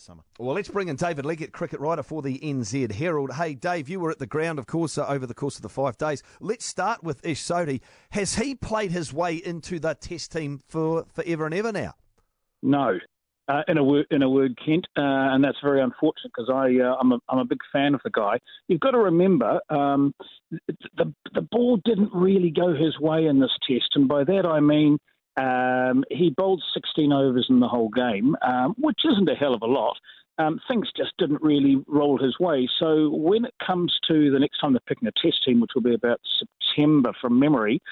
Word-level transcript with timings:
this 0.00 0.06
summer. 0.06 0.22
Well, 0.38 0.54
let's 0.54 0.68
bring 0.68 0.88
in 0.88 0.96
David 0.96 1.26
Leggett, 1.26 1.52
cricket 1.52 1.78
writer 1.80 2.02
for 2.02 2.22
the 2.22 2.38
NZ 2.38 2.92
Herald. 2.92 3.32
Hey, 3.34 3.54
Dave, 3.54 3.88
you 3.88 4.00
were 4.00 4.10
at 4.10 4.18
the 4.18 4.26
ground, 4.26 4.58
of 4.58 4.66
course, 4.66 4.96
uh, 4.96 5.06
over 5.06 5.26
the 5.26 5.34
course 5.34 5.56
of 5.56 5.62
the 5.62 5.68
five 5.68 5.98
days. 5.98 6.22
Let's 6.40 6.64
start 6.64 7.02
with 7.02 7.24
Ish 7.24 7.42
Sodhi. 7.42 7.80
Has 8.10 8.36
he 8.36 8.54
played 8.54 8.90
his 8.92 9.12
way 9.12 9.34
into 9.36 9.78
the 9.78 9.94
Test 9.94 10.32
team 10.32 10.60
for 10.66 11.04
forever 11.12 11.44
and 11.44 11.54
ever 11.54 11.72
now? 11.72 11.94
No, 12.62 12.98
uh, 13.48 13.62
in 13.68 13.78
a 13.78 13.84
word, 13.84 14.06
in 14.10 14.22
a 14.22 14.30
word, 14.30 14.58
Kent, 14.64 14.86
uh, 14.96 15.02
and 15.02 15.42
that's 15.44 15.58
very 15.62 15.82
unfortunate 15.82 16.32
because 16.34 16.50
I 16.50 16.82
uh, 16.82 16.96
I'm 17.00 17.12
a 17.12 17.18
I'm 17.28 17.38
a 17.38 17.44
big 17.44 17.60
fan 17.72 17.94
of 17.94 18.00
the 18.04 18.10
guy. 18.10 18.38
You've 18.68 18.80
got 18.80 18.92
to 18.92 18.98
remember 18.98 19.60
um, 19.70 20.14
the 20.50 21.12
the 21.34 21.42
ball 21.42 21.78
didn't 21.84 22.10
really 22.14 22.50
go 22.50 22.74
his 22.74 22.98
way 23.00 23.26
in 23.26 23.40
this 23.40 23.50
test, 23.68 23.90
and 23.94 24.08
by 24.08 24.24
that 24.24 24.46
I 24.46 24.60
mean 24.60 24.98
um, 25.36 26.04
he 26.10 26.30
bowled 26.30 26.62
16 26.74 27.12
overs 27.12 27.46
in 27.48 27.60
the 27.60 27.68
whole 27.68 27.88
game, 27.88 28.36
um, 28.42 28.74
which 28.78 29.00
isn't 29.04 29.28
a 29.28 29.34
hell 29.34 29.54
of 29.54 29.62
a 29.62 29.66
lot 29.66 29.96
um, 30.40 30.60
things 30.68 30.88
just 30.96 31.12
didn't 31.18 31.42
really 31.42 31.82
roll 31.86 32.18
his 32.18 32.38
way. 32.38 32.68
So 32.78 33.10
when 33.10 33.44
it 33.44 33.54
comes 33.64 33.98
to 34.08 34.30
the 34.30 34.38
next 34.38 34.58
time 34.58 34.72
they're 34.72 34.80
picking 34.86 35.08
a 35.08 35.12
test 35.12 35.44
team, 35.44 35.60
which 35.60 35.72
will 35.74 35.82
be 35.82 35.94
about 35.94 36.20
September 36.38 37.12
from 37.20 37.38
memory, 37.38 37.82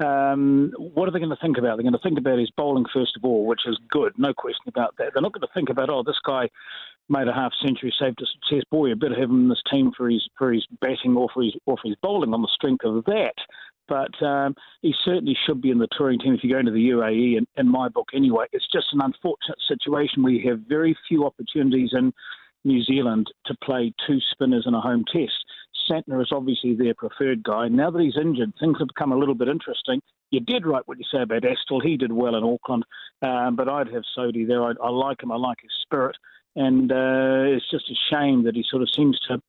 um, 0.00 0.72
what 0.78 1.08
are 1.08 1.10
they 1.10 1.18
going 1.18 1.30
to 1.30 1.36
think 1.36 1.58
about? 1.58 1.76
They're 1.76 1.82
going 1.82 1.92
to 1.92 1.98
think 1.98 2.18
about 2.18 2.38
his 2.38 2.50
bowling 2.56 2.86
first 2.92 3.16
of 3.16 3.24
all, 3.24 3.46
which 3.46 3.66
is 3.66 3.78
good, 3.90 4.12
no 4.16 4.32
question 4.32 4.64
about 4.68 4.94
that. 4.98 5.12
They're 5.12 5.22
not 5.22 5.32
going 5.32 5.46
to 5.46 5.54
think 5.54 5.68
about, 5.68 5.90
oh, 5.90 6.02
this 6.02 6.18
guy 6.24 6.48
made 7.08 7.28
a 7.28 7.32
half 7.32 7.52
century, 7.64 7.92
saved 7.98 8.20
a 8.20 8.26
success. 8.26 8.64
Boy, 8.70 8.86
you 8.86 8.96
better 8.96 9.18
have 9.18 9.30
him 9.30 9.42
in 9.42 9.48
this 9.48 9.62
team 9.70 9.92
for 9.96 10.10
his 10.10 10.26
for 10.36 10.52
his 10.52 10.66
batting 10.80 11.16
or 11.16 11.28
for 11.32 11.42
his 11.42 11.54
or 11.66 11.76
for 11.76 11.88
his 11.88 11.96
bowling 12.02 12.34
on 12.34 12.42
the 12.42 12.50
strength 12.54 12.84
of 12.84 13.04
that 13.06 13.34
but 13.88 14.22
um, 14.22 14.54
he 14.82 14.94
certainly 15.04 15.36
should 15.46 15.60
be 15.60 15.70
in 15.70 15.78
the 15.78 15.88
touring 15.96 16.20
team 16.20 16.34
if 16.34 16.44
you 16.44 16.50
go 16.50 16.58
into 16.58 16.70
the 16.70 16.90
UAE. 16.90 17.38
In, 17.38 17.46
in 17.56 17.68
my 17.68 17.88
book, 17.88 18.08
anyway, 18.14 18.44
it's 18.52 18.68
just 18.72 18.88
an 18.92 19.00
unfortunate 19.02 19.58
situation. 19.66 20.22
We 20.22 20.44
have 20.46 20.60
very 20.68 20.96
few 21.08 21.24
opportunities 21.24 21.90
in 21.92 22.12
New 22.64 22.82
Zealand 22.84 23.28
to 23.46 23.56
play 23.64 23.92
two 24.06 24.18
spinners 24.32 24.64
in 24.66 24.74
a 24.74 24.80
home 24.80 25.04
test. 25.10 25.32
Santner 25.90 26.20
is 26.20 26.28
obviously 26.32 26.74
their 26.74 26.94
preferred 26.94 27.42
guy. 27.42 27.68
Now 27.68 27.90
that 27.90 28.02
he's 28.02 28.18
injured, 28.20 28.52
things 28.60 28.76
have 28.78 28.88
become 28.88 29.12
a 29.12 29.16
little 29.16 29.34
bit 29.34 29.48
interesting. 29.48 30.02
You 30.30 30.40
did 30.40 30.66
right 30.66 30.82
what 30.86 30.98
you 30.98 31.04
say 31.10 31.22
about 31.22 31.42
Astle. 31.42 31.82
He 31.82 31.96
did 31.96 32.12
well 32.12 32.34
in 32.34 32.44
Auckland, 32.44 32.84
um, 33.22 33.56
but 33.56 33.68
I'd 33.68 33.90
have 33.92 34.02
Sodhi 34.16 34.46
there. 34.46 34.62
I, 34.62 34.72
I 34.82 34.90
like 34.90 35.22
him. 35.22 35.32
I 35.32 35.36
like 35.36 35.58
his 35.62 35.70
spirit, 35.82 36.16
and 36.56 36.90
uh, 36.90 37.44
it's 37.46 37.70
just 37.70 37.90
a 37.90 37.94
shame 38.10 38.44
that 38.44 38.54
he 38.54 38.64
sort 38.68 38.82
of 38.82 38.90
seems 38.90 39.18
to 39.28 39.40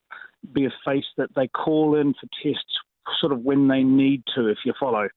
be 0.52 0.64
a 0.64 0.72
face 0.84 1.04
that 1.16 1.30
they 1.34 1.48
call 1.48 1.96
in 1.96 2.14
for 2.14 2.28
tests 2.42 2.78
sort 3.20 3.32
of 3.32 3.40
when 3.40 3.68
they 3.68 3.82
need 3.82 4.22
to, 4.34 4.46
if 4.48 4.58
you 4.64 4.72
follow. 4.78 5.08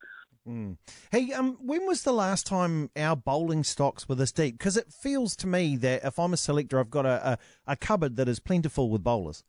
Mm. 0.48 0.78
Hey, 1.10 1.32
um, 1.32 1.58
when 1.62 1.86
was 1.86 2.04
the 2.04 2.12
last 2.12 2.46
time 2.46 2.90
our 2.98 3.16
bowling 3.16 3.64
stocks 3.64 4.10
were 4.10 4.16
this 4.16 4.32
deep? 4.32 4.58
Because 4.58 4.76
it 4.76 4.92
feels 4.92 5.36
to 5.38 5.48
me 5.48 5.78
that 5.78 6.04
if 6.04 6.20
I'm 6.20 6.34
a 6.34 6.38
selector, 6.38 6.80
I've 6.80 6.90
got 6.90 7.06
a, 7.06 7.38
a, 7.68 7.72
a 7.72 7.76
cupboard 7.76 8.18
that 8.18 8.28
is 8.28 8.40
plentiful 8.40 8.90
with 8.90 9.04
bowlers. 9.04 9.44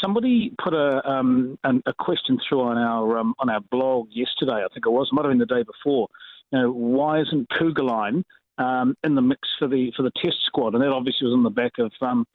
Somebody 0.00 0.54
put 0.62 0.74
a 0.74 1.06
um, 1.08 1.58
a 1.64 1.94
question 1.98 2.38
through 2.46 2.60
on 2.62 2.76
our 2.76 3.18
um, 3.18 3.34
on 3.38 3.48
our 3.48 3.60
blog 3.60 4.08
yesterday. 4.10 4.52
I 4.64 4.66
think 4.72 4.86
it 4.86 4.90
was, 4.90 5.08
might 5.12 5.24
have 5.24 5.30
been 5.30 5.38
the 5.38 5.46
day 5.46 5.62
before. 5.62 6.08
You 6.52 6.58
know, 6.58 6.70
why 6.72 7.20
isn't 7.20 7.48
Kuggeleijn 7.50 8.24
um, 8.58 8.94
in 9.04 9.14
the 9.14 9.22
mix 9.22 9.48
for 9.58 9.68
the 9.68 9.92
for 9.96 10.02
the 10.02 10.12
Test 10.22 10.38
squad? 10.46 10.74
And 10.74 10.82
that 10.82 10.88
obviously 10.88 11.26
was 11.26 11.34
on 11.34 11.42
the 11.42 11.50
back 11.50 11.72
of 11.78 11.92
um, 12.00 12.26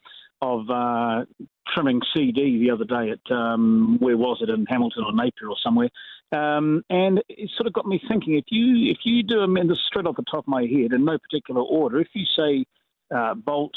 of 0.42 0.70
uh, 0.70 1.26
trimming 1.74 2.02
CD 2.14 2.60
the 2.60 2.72
other 2.72 2.86
day 2.86 3.12
at 3.12 3.36
um, 3.36 3.98
where 4.00 4.18
was 4.18 4.40
it 4.42 4.50
in 4.50 4.66
Hamilton 4.66 5.04
or 5.06 5.14
Napier 5.14 5.50
or 5.50 5.58
somewhere, 5.64 5.90
um, 6.32 6.84
and 6.90 7.22
it 7.30 7.50
sort 7.58 7.68
of 7.68 7.74
got 7.74 7.86
me 7.86 8.02
thinking. 8.08 8.36
If 8.36 8.46
you 8.50 8.92
if 8.92 9.00
you 9.04 9.24
do 9.24 9.40
them 9.40 9.58
in 9.58 9.68
the 9.68 9.78
straight 9.88 10.06
off 10.06 10.16
the 10.16 10.24
top 10.24 10.46
of 10.46 10.48
my 10.48 10.62
head 10.62 10.94
in 10.94 11.06
no 11.06 11.18
particular 11.18 11.62
order, 11.62 12.00
if 12.00 12.10
you 12.14 12.26
say 12.36 12.66
uh, 13.14 13.34
Boult, 13.36 13.72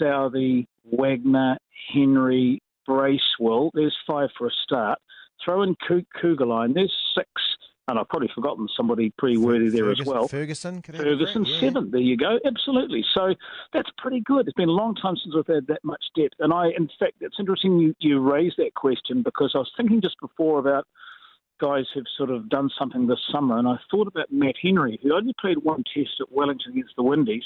Southee, 0.00 0.66
Wagner, 0.84 1.58
Henry, 1.92 2.60
Bracewell, 2.86 3.70
there's 3.74 3.96
five 4.06 4.30
for 4.38 4.46
a 4.46 4.52
start. 4.64 4.98
Throw 5.44 5.62
in 5.62 5.76
Kuggeleijn, 5.76 6.74
there's 6.74 6.94
six 7.14 7.28
and 7.88 7.98
I've 7.98 8.08
probably 8.08 8.30
forgotten 8.34 8.68
somebody 8.76 9.12
pretty 9.16 9.36
worthy 9.36 9.68
there 9.68 9.84
Ferguson, 9.84 10.02
as 10.02 10.06
well. 10.06 10.28
Ferguson, 10.28 10.82
Ferguson 10.82 11.44
yeah. 11.44 11.60
seventh. 11.60 11.92
There 11.92 12.00
you 12.00 12.16
go. 12.16 12.38
Absolutely. 12.44 13.04
So 13.14 13.34
that's 13.72 13.90
pretty 13.98 14.20
good. 14.20 14.48
It's 14.48 14.56
been 14.56 14.68
a 14.68 14.72
long 14.72 14.94
time 14.96 15.14
since 15.22 15.34
we've 15.34 15.46
had 15.46 15.66
that 15.68 15.84
much 15.84 16.02
depth. 16.16 16.34
And 16.40 16.52
I, 16.52 16.68
in 16.76 16.88
fact, 16.98 17.14
it's 17.20 17.36
interesting 17.38 17.78
you, 17.78 17.94
you 18.00 18.20
raised 18.20 18.56
that 18.58 18.74
question 18.74 19.22
because 19.22 19.52
I 19.54 19.58
was 19.58 19.70
thinking 19.76 20.00
just 20.00 20.16
before 20.20 20.58
about 20.58 20.86
guys 21.60 21.84
who've 21.94 22.04
sort 22.16 22.30
of 22.30 22.48
done 22.48 22.70
something 22.78 23.06
this 23.06 23.20
summer, 23.32 23.58
and 23.58 23.68
I 23.68 23.76
thought 23.90 24.08
about 24.08 24.30
Matt 24.30 24.56
Henry, 24.60 24.98
who 25.02 25.14
only 25.14 25.32
played 25.40 25.58
one 25.58 25.84
test 25.94 26.20
at 26.20 26.32
Wellington 26.32 26.72
against 26.72 26.96
the 26.96 27.02
Windies. 27.02 27.44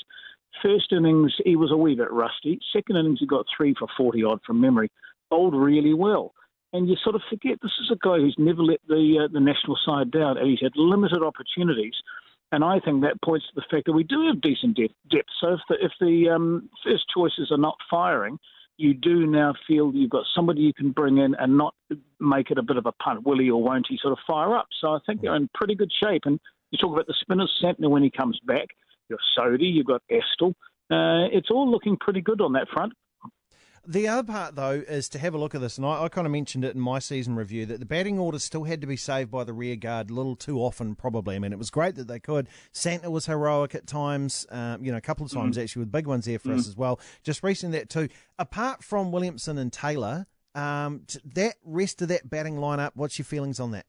First 0.62 0.90
innings, 0.90 1.32
he 1.44 1.54
was 1.54 1.70
a 1.70 1.76
wee 1.76 1.94
bit 1.94 2.10
rusty. 2.10 2.58
Second 2.72 2.96
innings, 2.96 3.20
he 3.20 3.26
got 3.26 3.46
three 3.56 3.74
for 3.78 3.86
40 3.96 4.24
odd 4.24 4.40
from 4.44 4.60
memory. 4.60 4.90
Bowled 5.30 5.54
really 5.54 5.94
well 5.94 6.32
and 6.72 6.88
you 6.88 6.96
sort 7.02 7.16
of 7.16 7.22
forget 7.28 7.58
this 7.62 7.72
is 7.80 7.90
a 7.90 7.98
guy 8.02 8.18
who's 8.18 8.36
never 8.38 8.62
let 8.62 8.80
the 8.88 9.24
uh, 9.24 9.32
the 9.32 9.40
national 9.40 9.78
side 9.84 10.10
down, 10.10 10.38
and 10.38 10.48
he's 10.48 10.60
had 10.60 10.72
limited 10.76 11.22
opportunities. 11.22 11.94
And 12.52 12.64
I 12.64 12.80
think 12.80 13.02
that 13.02 13.22
points 13.22 13.46
to 13.46 13.52
the 13.54 13.64
fact 13.70 13.86
that 13.86 13.92
we 13.92 14.02
do 14.02 14.26
have 14.26 14.40
decent 14.40 14.76
depth. 14.76 14.94
depth. 15.10 15.28
So 15.40 15.54
if 15.54 15.60
the 15.68 15.84
if 15.84 15.92
the 16.00 16.30
um, 16.34 16.68
first 16.84 17.04
choices 17.14 17.50
are 17.50 17.58
not 17.58 17.76
firing, 17.88 18.38
you 18.76 18.94
do 18.94 19.26
now 19.26 19.54
feel 19.68 19.92
you've 19.94 20.10
got 20.10 20.24
somebody 20.34 20.62
you 20.62 20.72
can 20.72 20.90
bring 20.90 21.18
in 21.18 21.34
and 21.36 21.56
not 21.56 21.74
make 22.18 22.50
it 22.50 22.58
a 22.58 22.62
bit 22.62 22.76
of 22.76 22.86
a 22.86 22.92
punt. 22.92 23.24
Will 23.24 23.38
he 23.38 23.50
or 23.50 23.62
won't 23.62 23.86
he 23.88 23.98
sort 24.00 24.12
of 24.12 24.18
fire 24.26 24.56
up? 24.56 24.68
So 24.80 24.88
I 24.88 24.98
think 25.06 25.20
they're 25.20 25.36
in 25.36 25.48
pretty 25.54 25.74
good 25.74 25.92
shape. 26.02 26.22
And 26.24 26.40
you 26.70 26.78
talk 26.78 26.92
about 26.92 27.06
the 27.06 27.14
spinners, 27.20 27.52
Santner 27.62 27.90
when 27.90 28.02
he 28.02 28.10
comes 28.10 28.40
back. 28.46 28.68
You've 29.08 29.20
Sodhi, 29.36 29.70
you've 29.72 29.86
got 29.86 30.02
Astle. 30.10 30.54
Uh, 30.90 31.28
it's 31.30 31.50
all 31.50 31.70
looking 31.70 31.96
pretty 31.96 32.20
good 32.20 32.40
on 32.40 32.54
that 32.54 32.68
front. 32.68 32.92
The 33.86 34.08
other 34.08 34.22
part, 34.22 34.56
though, 34.56 34.82
is 34.86 35.08
to 35.10 35.18
have 35.18 35.32
a 35.32 35.38
look 35.38 35.54
at 35.54 35.62
this, 35.62 35.78
and 35.78 35.86
I, 35.86 36.04
I, 36.04 36.08
kind 36.10 36.26
of 36.26 36.32
mentioned 36.32 36.64
it 36.64 36.74
in 36.74 36.80
my 36.80 36.98
season 36.98 37.34
review 37.34 37.64
that 37.66 37.80
the 37.80 37.86
batting 37.86 38.18
order 38.18 38.38
still 38.38 38.64
had 38.64 38.82
to 38.82 38.86
be 38.86 38.96
saved 38.96 39.30
by 39.30 39.42
the 39.42 39.54
rear 39.54 39.74
guard 39.74 40.10
a 40.10 40.14
little 40.14 40.36
too 40.36 40.58
often, 40.58 40.94
probably. 40.94 41.34
I 41.34 41.38
mean, 41.38 41.52
it 41.52 41.58
was 41.58 41.70
great 41.70 41.94
that 41.94 42.06
they 42.06 42.20
could. 42.20 42.46
Santner 42.74 43.10
was 43.10 43.24
heroic 43.24 43.74
at 43.74 43.86
times, 43.86 44.46
um, 44.50 44.84
you 44.84 44.92
know, 44.92 44.98
a 44.98 45.02
couple 45.02 45.24
of 45.24 45.32
times 45.32 45.56
mm. 45.56 45.62
actually 45.62 45.80
with 45.80 45.92
big 45.92 46.06
ones 46.06 46.26
there 46.26 46.38
for 46.38 46.50
mm. 46.50 46.58
us 46.58 46.68
as 46.68 46.76
well. 46.76 47.00
Just 47.22 47.42
recently, 47.42 47.78
that 47.78 47.88
too. 47.88 48.08
Apart 48.38 48.84
from 48.84 49.12
Williamson 49.12 49.56
and 49.56 49.72
Taylor, 49.72 50.26
um, 50.54 51.06
that 51.24 51.54
rest 51.64 52.02
of 52.02 52.08
that 52.08 52.28
batting 52.28 52.56
lineup, 52.56 52.90
what's 52.94 53.18
your 53.18 53.24
feelings 53.24 53.60
on 53.60 53.70
that? 53.70 53.86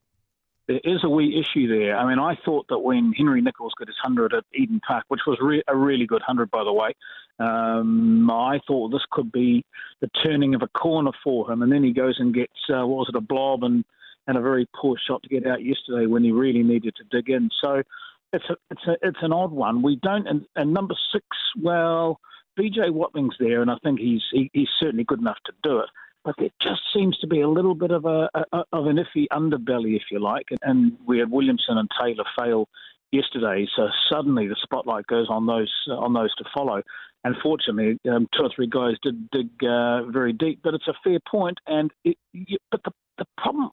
There 0.71 0.93
is 0.93 1.03
a 1.03 1.09
wee 1.09 1.37
issue 1.37 1.67
there. 1.67 1.97
I 1.97 2.07
mean, 2.07 2.17
I 2.17 2.37
thought 2.45 2.65
that 2.69 2.79
when 2.79 3.11
Henry 3.11 3.41
Nicholls 3.41 3.73
got 3.77 3.89
his 3.89 3.97
100 4.01 4.33
at 4.33 4.45
Eden 4.53 4.79
Park, 4.87 5.03
which 5.09 5.19
was 5.27 5.37
re- 5.41 5.63
a 5.67 5.75
really 5.75 6.05
good 6.05 6.21
100, 6.21 6.49
by 6.49 6.63
the 6.63 6.71
way, 6.71 6.95
um, 7.39 8.31
I 8.31 8.61
thought 8.65 8.89
this 8.89 9.01
could 9.11 9.33
be 9.33 9.65
the 9.99 10.09
turning 10.23 10.55
of 10.55 10.61
a 10.61 10.69
corner 10.69 11.11
for 11.25 11.51
him. 11.51 11.61
And 11.61 11.69
then 11.69 11.83
he 11.83 11.91
goes 11.91 12.15
and 12.19 12.33
gets, 12.33 12.53
uh, 12.69 12.87
what 12.87 12.99
was 12.99 13.09
it, 13.09 13.17
a 13.17 13.21
blob 13.21 13.65
and, 13.65 13.83
and 14.27 14.37
a 14.37 14.41
very 14.41 14.65
poor 14.73 14.95
shot 15.05 15.21
to 15.23 15.29
get 15.29 15.45
out 15.45 15.61
yesterday 15.61 16.05
when 16.05 16.23
he 16.23 16.31
really 16.31 16.63
needed 16.63 16.95
to 16.95 17.03
dig 17.11 17.29
in. 17.29 17.49
So 17.61 17.83
it's 18.31 18.45
a, 18.49 18.55
it's 18.69 18.87
a, 18.87 18.95
it's 19.01 19.23
an 19.23 19.33
odd 19.33 19.51
one. 19.51 19.81
We 19.81 19.97
don't, 19.97 20.25
and, 20.25 20.45
and 20.55 20.73
number 20.73 20.95
six, 21.11 21.25
well, 21.61 22.21
BJ 22.57 22.91
Watling's 22.91 23.35
there, 23.41 23.61
and 23.61 23.69
I 23.69 23.75
think 23.83 23.99
he's 23.99 24.23
he, 24.31 24.49
he's 24.53 24.69
certainly 24.79 25.03
good 25.03 25.19
enough 25.19 25.39
to 25.47 25.53
do 25.63 25.79
it 25.79 25.89
but 26.23 26.35
there 26.37 26.49
just 26.61 26.81
seems 26.93 27.17
to 27.19 27.27
be 27.27 27.41
a 27.41 27.49
little 27.49 27.75
bit 27.75 27.91
of 27.91 28.05
a, 28.05 28.29
a 28.33 28.63
of 28.71 28.87
an 28.87 28.97
iffy 28.97 29.25
underbelly, 29.31 29.95
if 29.95 30.03
you 30.11 30.19
like. 30.19 30.47
And 30.61 30.97
we 31.05 31.19
had 31.19 31.31
Williamson 31.31 31.77
and 31.77 31.89
Taylor 31.99 32.25
fail 32.37 32.67
yesterday, 33.11 33.67
so 33.75 33.89
suddenly 34.09 34.47
the 34.47 34.55
spotlight 34.61 35.07
goes 35.07 35.27
on 35.29 35.45
those 35.45 35.71
on 35.89 36.13
those 36.13 36.33
to 36.35 36.45
follow. 36.53 36.81
And 37.23 37.35
fortunately, 37.43 37.99
um, 38.09 38.27
two 38.35 38.43
or 38.43 38.49
three 38.55 38.67
guys 38.67 38.95
did 39.03 39.29
dig 39.29 39.49
uh, 39.63 40.03
very 40.05 40.33
deep, 40.33 40.61
but 40.63 40.73
it's 40.73 40.87
a 40.87 40.93
fair 41.03 41.19
point. 41.29 41.59
And 41.67 41.91
it, 42.03 42.17
you, 42.33 42.57
but 42.69 42.81
the 42.83 42.91
the 43.17 43.25
problem. 43.37 43.71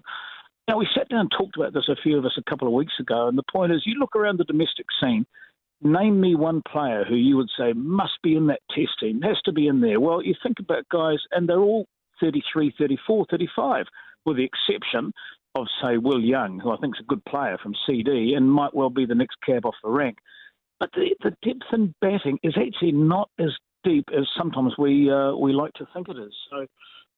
Now 0.66 0.76
we 0.76 0.88
sat 0.94 1.09
down 1.09 1.20
and 1.20 1.30
talked 1.30 1.56
about 1.56 1.72
this 1.72 1.88
a 1.88 1.97
few 2.03 2.19
of 2.19 2.26
us 2.26 2.36
a 2.36 2.50
couple 2.50 2.69
of 2.69 2.75
weeks 2.75 2.92
ago, 3.00 3.26
and 3.28 3.38
the 3.38 3.50
point 3.50 3.72
is, 3.72 3.82
you 3.86 3.94
look 3.94 4.15
around 4.16 4.38
the 4.38 4.44
domestic 4.44 4.86
scene. 5.00 5.26
Name 5.80 6.20
me 6.20 6.34
one 6.34 6.60
player 6.69 7.04
who 7.09 7.15
you 7.15 7.36
would 7.36 7.50
say 7.56 7.72
must 7.72 8.20
be 8.20 8.34
in 8.34 8.48
that 8.48 8.59
test 8.75 8.98
team, 8.98 9.22
has 9.22 9.41
to 9.44 9.53
be 9.53 9.69
in 9.69 9.80
there. 9.80 10.00
Well, 10.00 10.25
you 10.25 10.34
think 10.42 10.59
about 10.59 10.88
guys, 10.88 11.18
and 11.30 11.48
they're 11.48 11.60
all 11.60 11.86
33, 12.20 12.74
34, 12.78 13.26
35, 13.30 13.86
with 14.24 14.36
the 14.36 14.44
exception 14.44 15.12
of, 15.54 15.66
say, 15.82 15.97
Will 15.97 16.20
Young, 16.20 16.60
who 16.60 16.70
I 16.70 16.76
think 16.76 16.97
is 16.97 17.04
a 17.04 17.09
good 17.09 17.24
player 17.24 17.59
from 17.62 17.74
CD 17.86 18.34
and 18.36 18.50
might 18.50 18.74
well 18.74 18.91
be 18.91 19.06
the 19.06 19.15
next 19.15 19.36
cab 19.44 19.65
off 19.65 19.74
the 19.82 19.91
rank. 19.91 20.18
But 20.80 20.91
the, 20.92 21.15
the 21.22 21.30
depth 21.42 21.72
in 21.72 21.94
batting 22.00 22.38
is 22.42 22.54
actually 22.56 22.92
not 22.92 23.30
as 23.38 23.50
deep 23.84 24.06
as 24.16 24.26
sometimes 24.36 24.74
we 24.78 25.10
uh, 25.10 25.34
we 25.34 25.53
like 25.53 25.72
to 25.74 25.88
think 25.92 26.09
it 26.09 26.18
is. 26.18 26.32
So 26.50 26.66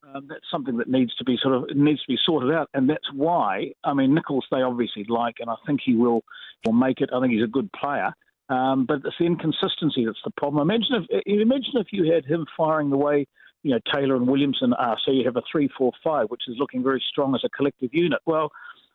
um, 0.09 0.27
that's 0.29 0.51
something 0.51 0.79
that 0.79 0.89
needs 0.89 1.15
to 1.17 1.25
be 1.25 1.39
sort 1.43 1.55
of 1.55 1.77
needs 1.77 2.01
to 2.01 2.09
be 2.09 2.19
sorted 2.25 2.53
out, 2.53 2.69
and 2.75 2.89
that's 2.89 3.13
why 3.13 3.73
I 3.85 3.93
mean 3.95 4.15
Nicholls 4.15 4.47
they 4.51 4.63
obviously 4.63 5.05
like, 5.09 5.37
and 5.41 5.51
I 5.51 5.57
think 5.67 5.81
he 5.85 5.95
will 5.95 6.23
will 6.65 6.73
make 6.73 7.01
it. 7.01 7.11
I 7.15 7.21
think 7.21 7.33
he's 7.33 7.45
a 7.45 7.49
good 7.49 7.71
player. 7.73 8.13
Um, 8.49 8.85
but 8.85 8.97
it's 9.05 9.15
the 9.19 9.27
inconsistency 9.27 10.05
that's 10.05 10.19
the 10.25 10.33
problem. 10.37 10.69
Imagine 10.69 11.07
if 11.09 11.23
imagine 11.27 11.75
if 11.75 11.89
you 11.93 12.13
had 12.13 12.25
him 12.25 12.47
firing 12.57 12.91
the 12.91 12.97
way 12.97 13.27
you 13.63 13.73
know 13.73 13.81
Taylor 13.93 14.17
and 14.17 14.27
Williamson 14.29 14.73
are. 14.73 14.97
So 15.05 15.13
you 15.13 15.25
have 15.25 15.37
a 15.37 15.43
three-four-five, 15.51 16.27
which 16.29 16.43
is 16.49 16.57
looking 16.59 16.83
very 16.83 17.03
strong 17.11 17.35
as 17.35 17.43
a 17.45 17.49
collective 17.49 17.91
unit. 17.93 18.21
Well, 18.27 18.51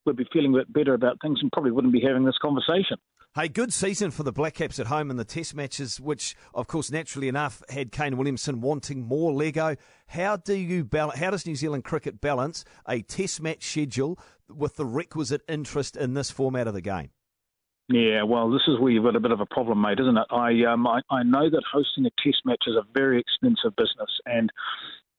we'd 0.06 0.16
be 0.16 0.28
feeling 0.32 0.54
a 0.54 0.58
bit 0.60 0.74
better 0.74 0.94
about 0.94 1.18
things 1.22 1.40
and 1.42 1.52
probably 1.52 1.72
wouldn't 1.72 1.94
be 1.94 2.02
having 2.02 2.26
this 2.26 2.38
conversation. 2.42 2.98
Hey, 3.36 3.50
good 3.50 3.74
season 3.74 4.12
for 4.12 4.24
the 4.24 4.32
Black 4.32 4.54
Caps 4.54 4.80
at 4.80 4.88
home 4.88 5.12
in 5.12 5.18
the 5.18 5.26
Test 5.26 5.56
matches, 5.56 6.00
which, 6.00 6.38
of 6.54 6.68
course, 6.68 6.90
naturally 6.90 7.28
enough, 7.28 7.62
had 7.68 7.92
Kane 7.92 8.16
Williamson 8.16 8.62
wanting 8.62 9.06
more 9.06 9.34
Lego. 9.34 9.76
How 10.08 10.38
do 10.38 10.54
you 10.54 10.86
balance? 10.86 11.20
How 11.20 11.32
does 11.32 11.46
New 11.46 11.56
Zealand 11.56 11.84
cricket 11.84 12.22
balance 12.22 12.64
a 12.88 13.02
Test 13.02 13.42
match 13.42 13.66
schedule 13.66 14.18
with 14.48 14.78
the 14.78 14.86
requisite 14.86 15.42
interest 15.50 15.98
in 15.98 16.14
this 16.14 16.32
format 16.32 16.66
of 16.66 16.74
the 16.74 16.82
game? 16.82 17.10
Yeah, 17.88 18.24
well, 18.24 18.50
this 18.50 18.64
is 18.68 18.80
where 18.80 18.92
you've 18.92 19.04
got 19.04 19.16
a 19.16 19.20
bit 19.20 19.32
of 19.32 19.42
a 19.42 19.46
problem, 19.46 19.82
mate, 19.82 20.00
isn't 20.00 20.18
it? 20.18 20.28
I 20.32 20.64
um, 20.64 20.88
I, 20.88 21.02
I 21.12 21.22
know 21.22 21.50
that 21.50 21.62
hosting 21.72 22.06
a 22.06 22.10
Test 22.24 22.42
match 22.44 22.64
is 22.66 22.76
a 22.76 22.86
very 22.94 23.20
expensive 23.20 23.76
business, 23.76 24.10
and 24.26 24.52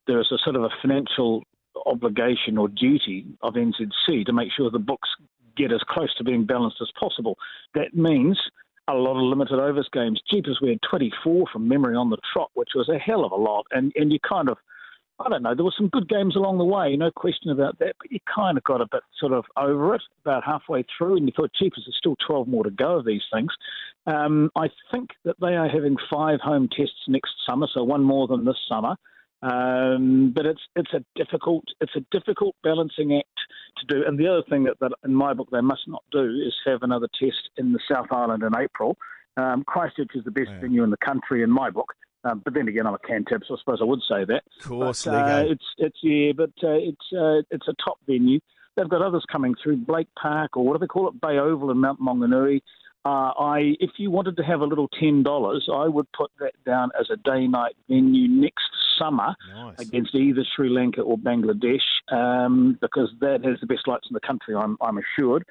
there 0.06 0.20
is 0.20 0.26
a 0.32 0.38
sort 0.42 0.56
of 0.56 0.64
a 0.64 0.70
financial 0.82 1.44
obligation 1.84 2.58
or 2.58 2.68
duty 2.68 3.26
of 3.42 3.54
NZC 3.54 4.24
to 4.26 4.32
make 4.32 4.50
sure 4.56 4.70
the 4.70 4.78
books 4.78 5.08
get 5.56 5.72
as 5.72 5.82
close 5.88 6.14
to 6.16 6.24
being 6.24 6.44
balanced 6.44 6.78
as 6.80 6.90
possible. 6.98 7.38
That 7.74 7.94
means 7.94 8.38
a 8.88 8.94
lot 8.94 9.16
of 9.16 9.22
limited 9.22 9.58
overs 9.58 9.88
games. 9.92 10.20
Jeepers, 10.30 10.58
we 10.62 10.70
had 10.70 10.78
24 10.88 11.46
from 11.52 11.68
memory 11.68 11.96
on 11.96 12.10
the 12.10 12.18
trot, 12.32 12.50
which 12.54 12.70
was 12.74 12.88
a 12.88 12.98
hell 12.98 13.24
of 13.24 13.32
a 13.32 13.36
lot. 13.36 13.66
And, 13.72 13.92
and 13.96 14.12
you 14.12 14.18
kind 14.26 14.48
of, 14.48 14.58
I 15.18 15.30
don't 15.30 15.42
know, 15.42 15.54
there 15.54 15.64
were 15.64 15.74
some 15.76 15.88
good 15.88 16.08
games 16.08 16.36
along 16.36 16.58
the 16.58 16.64
way, 16.64 16.94
no 16.94 17.10
question 17.10 17.50
about 17.50 17.78
that, 17.78 17.96
but 17.98 18.12
you 18.12 18.18
kind 18.32 18.58
of 18.58 18.64
got 18.64 18.82
a 18.82 18.86
bit 18.90 19.00
sort 19.18 19.32
of 19.32 19.44
over 19.56 19.94
it 19.94 20.02
about 20.22 20.44
halfway 20.44 20.84
through, 20.96 21.16
and 21.16 21.26
you 21.26 21.32
thought, 21.34 21.52
Jeepers, 21.58 21.84
there's 21.86 21.96
still 21.96 22.16
12 22.26 22.46
more 22.48 22.64
to 22.64 22.70
go 22.70 22.98
of 22.98 23.06
these 23.06 23.22
things. 23.32 23.50
Um, 24.06 24.50
I 24.56 24.68
think 24.92 25.10
that 25.24 25.36
they 25.40 25.56
are 25.56 25.68
having 25.68 25.96
five 26.10 26.40
home 26.40 26.68
tests 26.68 27.08
next 27.08 27.32
summer, 27.48 27.66
so 27.72 27.82
one 27.82 28.02
more 28.02 28.26
than 28.28 28.44
this 28.44 28.58
summer. 28.68 28.96
Um, 29.42 30.32
but 30.34 30.46
it's 30.46 30.62
it's 30.76 30.92
a 30.94 31.04
difficult 31.14 31.64
it's 31.80 31.94
a 31.94 32.00
difficult 32.10 32.56
balancing 32.62 33.16
act 33.18 33.38
to 33.78 33.86
do. 33.86 34.02
And 34.06 34.18
the 34.18 34.26
other 34.26 34.42
thing 34.48 34.64
that, 34.64 34.78
that 34.80 34.92
in 35.04 35.14
my 35.14 35.34
book 35.34 35.48
they 35.52 35.60
must 35.60 35.86
not 35.86 36.02
do 36.10 36.24
is 36.24 36.54
have 36.64 36.82
another 36.82 37.08
test 37.20 37.50
in 37.58 37.72
the 37.72 37.78
South 37.90 38.06
Island 38.10 38.42
in 38.42 38.58
April. 38.58 38.96
Um, 39.36 39.62
Christchurch 39.66 40.12
is 40.14 40.24
the 40.24 40.30
best 40.30 40.48
yeah. 40.50 40.60
venue 40.60 40.84
in 40.84 40.90
the 40.90 40.96
country 40.96 41.42
in 41.42 41.50
my 41.50 41.68
book. 41.70 41.92
Um, 42.26 42.42
but 42.44 42.54
then 42.54 42.66
again, 42.68 42.86
I'm 42.86 42.94
a 42.94 42.98
Cantab, 42.98 43.42
so 43.46 43.54
I 43.54 43.58
suppose 43.58 43.78
I 43.80 43.84
would 43.84 44.00
say 44.08 44.24
that. 44.24 44.42
Of 44.60 44.68
course, 44.68 45.04
but, 45.04 45.14
uh, 45.14 45.44
it's 45.46 45.64
it's 45.78 45.98
yeah, 46.02 46.32
but 46.36 46.50
uh, 46.62 46.72
it's 46.72 47.12
uh, 47.12 47.42
it's 47.50 47.68
a 47.68 47.74
top 47.84 47.98
venue. 48.06 48.40
They've 48.76 48.88
got 48.88 49.02
others 49.02 49.24
coming 49.30 49.54
through, 49.62 49.78
Blake 49.78 50.08
Park 50.20 50.56
or 50.56 50.64
what 50.64 50.74
do 50.74 50.80
they 50.80 50.86
call 50.86 51.08
it, 51.08 51.20
Bay 51.20 51.38
Oval 51.38 51.70
in 51.70 51.78
Mount 51.78 52.00
Maunganui. 52.00 52.60
Uh, 53.06 53.30
I, 53.38 53.76
if 53.78 53.90
you 53.98 54.10
wanted 54.10 54.36
to 54.36 54.42
have 54.42 54.60
a 54.60 54.64
little 54.64 54.88
ten 54.88 55.22
dollars, 55.22 55.68
I 55.72 55.86
would 55.86 56.10
put 56.12 56.30
that 56.40 56.54
down 56.66 56.90
as 56.98 57.08
a 57.08 57.16
day-night 57.16 57.76
venue 57.88 58.28
next 58.28 58.64
summer 58.98 59.36
nice. 59.54 59.78
against 59.78 60.14
either 60.14 60.44
Sri 60.56 60.68
Lanka 60.68 61.02
or 61.02 61.16
Bangladesh, 61.16 61.86
um, 62.10 62.76
because 62.80 63.10
that 63.20 63.44
has 63.44 63.60
the 63.60 63.66
best 63.66 63.86
lights 63.86 64.08
in 64.10 64.14
the 64.14 64.20
country. 64.20 64.56
I'm, 64.56 64.76
I'm 64.80 64.98
assured. 64.98 65.44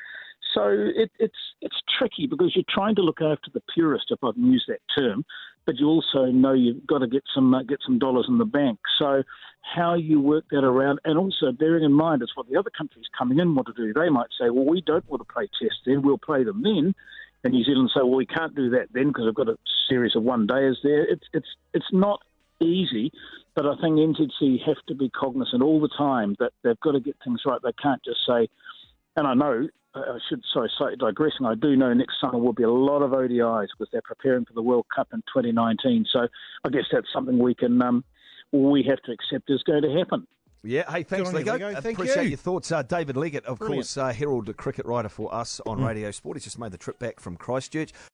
So 0.55 0.69
it, 0.69 1.11
it's 1.19 1.35
it's 1.61 1.75
tricky 1.99 2.27
because 2.27 2.53
you're 2.55 2.65
trying 2.69 2.95
to 2.95 3.01
look 3.01 3.21
after 3.21 3.51
the 3.53 3.61
purist, 3.73 4.05
if 4.09 4.23
I 4.23 4.31
can 4.31 4.51
use 4.51 4.65
that 4.67 4.79
term, 4.97 5.25
but 5.65 5.77
you 5.77 5.87
also 5.87 6.25
know 6.25 6.53
you've 6.53 6.87
got 6.87 6.99
to 6.99 7.07
get 7.07 7.23
some 7.33 7.53
uh, 7.53 7.63
get 7.63 7.79
some 7.85 7.99
dollars 7.99 8.25
in 8.27 8.37
the 8.37 8.45
bank. 8.45 8.79
So 8.97 9.23
how 9.61 9.95
you 9.95 10.21
work 10.21 10.45
that 10.51 10.63
around, 10.63 10.99
and 11.03 11.17
also 11.17 11.51
bearing 11.51 11.83
in 11.83 11.91
mind 11.91 12.21
it's 12.21 12.35
what 12.35 12.49
the 12.49 12.57
other 12.57 12.71
countries 12.75 13.05
coming 13.17 13.39
in 13.39 13.53
want 13.53 13.67
to 13.67 13.73
do. 13.73 13.93
They 13.93 14.09
might 14.09 14.29
say, 14.39 14.49
well, 14.49 14.65
we 14.65 14.81
don't 14.81 15.07
want 15.09 15.27
to 15.27 15.31
play 15.31 15.49
tests 15.61 15.81
then, 15.85 16.01
we'll 16.01 16.17
play 16.17 16.43
them 16.43 16.63
then 16.63 16.95
and 17.45 17.53
New 17.53 17.63
Zealand 17.63 17.91
say, 17.93 18.01
well, 18.01 18.15
we 18.15 18.25
can't 18.25 18.55
do 18.55 18.71
that 18.71 18.87
then 18.91 19.09
because 19.09 19.25
we've 19.25 19.35
got 19.35 19.47
a 19.47 19.57
series 19.87 20.15
of 20.15 20.23
one 20.23 20.47
days 20.47 20.77
there. 20.83 21.03
It's 21.03 21.25
it's 21.31 21.47
it's 21.75 21.85
not 21.91 22.21
easy, 22.59 23.11
but 23.53 23.67
I 23.67 23.75
think 23.79 23.97
NZC 23.97 24.65
have 24.65 24.83
to 24.87 24.95
be 24.95 25.09
cognizant 25.09 25.61
all 25.61 25.79
the 25.79 25.89
time 25.95 26.35
that 26.39 26.53
they've 26.63 26.79
got 26.79 26.93
to 26.93 26.99
get 26.99 27.17
things 27.23 27.41
right. 27.45 27.61
They 27.63 27.71
can't 27.81 28.03
just 28.03 28.25
say, 28.27 28.49
and 29.15 29.27
I 29.27 29.35
know. 29.35 29.69
I 29.95 30.17
should 30.27 30.43
sorry, 30.53 30.69
slightly 30.77 30.97
digressing. 30.97 31.45
I 31.45 31.55
do 31.55 31.75
know 31.75 31.93
next 31.93 32.19
summer 32.19 32.37
will 32.37 32.53
be 32.53 32.63
a 32.63 32.71
lot 32.71 33.01
of 33.01 33.11
ODIs 33.11 33.67
because 33.77 33.89
they're 33.91 34.01
preparing 34.01 34.45
for 34.45 34.53
the 34.53 34.61
World 34.61 34.85
Cup 34.93 35.07
in 35.13 35.19
2019. 35.33 36.05
So 36.11 36.27
I 36.65 36.69
guess 36.69 36.83
that's 36.91 37.07
something 37.13 37.39
we 37.39 37.55
can 37.55 37.81
um, 37.81 38.03
we 38.51 38.83
have 38.89 39.01
to 39.03 39.11
accept 39.11 39.49
is 39.49 39.63
going 39.63 39.83
to 39.83 39.97
happen. 39.97 40.27
Yeah, 40.65 40.91
hey, 40.91 41.03
thanks, 41.03 41.31
Lego. 41.31 41.53
Lego. 41.53 41.79
Thank 41.79 41.99
Appreciate 41.99 42.23
you. 42.23 42.29
your 42.29 42.37
thoughts. 42.37 42.71
Uh, 42.71 42.81
David 42.81 43.15
Leggett, 43.15 43.45
of 43.45 43.59
Brilliant. 43.59 43.83
course, 43.83 43.97
uh, 43.97 44.11
Herald 44.11 44.55
cricket 44.57 44.85
writer 44.87 45.09
for 45.09 45.33
us 45.33 45.61
on 45.65 45.79
mm. 45.79 45.87
Radio 45.87 46.09
Sport. 46.09 46.37
He's 46.37 46.43
just 46.45 46.57
made 46.57 46.71
the 46.71 46.77
trip 46.77 46.97
back 46.97 47.19
from 47.19 47.37
Christchurch. 47.37 47.91